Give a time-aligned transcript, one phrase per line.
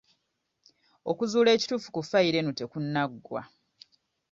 [1.11, 3.41] Okuzuula ekituufu ku ffayiro eno tekunnaggwa.